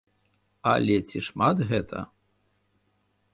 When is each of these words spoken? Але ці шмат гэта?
Але 0.71 0.95
ці 1.09 1.21
шмат 1.27 1.57
гэта? 1.73 1.99